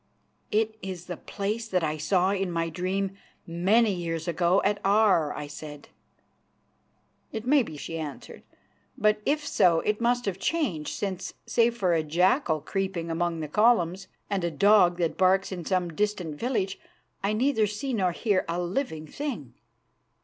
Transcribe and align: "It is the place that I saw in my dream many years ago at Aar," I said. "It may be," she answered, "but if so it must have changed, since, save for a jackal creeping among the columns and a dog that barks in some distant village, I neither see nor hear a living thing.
"It 0.49 0.79
is 0.81 1.05
the 1.05 1.15
place 1.15 1.67
that 1.67 1.83
I 1.83 1.97
saw 1.97 2.31
in 2.31 2.51
my 2.51 2.69
dream 2.69 3.11
many 3.45 3.93
years 3.93 4.27
ago 4.27 4.59
at 4.65 4.81
Aar," 4.83 5.31
I 5.35 5.45
said. 5.45 5.89
"It 7.31 7.45
may 7.45 7.61
be," 7.61 7.77
she 7.77 7.99
answered, 7.99 8.41
"but 8.97 9.21
if 9.27 9.45
so 9.45 9.81
it 9.81 10.01
must 10.01 10.25
have 10.25 10.39
changed, 10.39 10.89
since, 10.89 11.35
save 11.45 11.77
for 11.77 11.93
a 11.93 12.01
jackal 12.01 12.61
creeping 12.61 13.11
among 13.11 13.41
the 13.41 13.47
columns 13.47 14.07
and 14.27 14.43
a 14.43 14.49
dog 14.49 14.97
that 14.97 15.17
barks 15.19 15.51
in 15.51 15.65
some 15.65 15.93
distant 15.93 16.33
village, 16.35 16.79
I 17.23 17.33
neither 17.33 17.67
see 17.67 17.93
nor 17.93 18.11
hear 18.11 18.43
a 18.49 18.59
living 18.59 19.05
thing. 19.05 19.53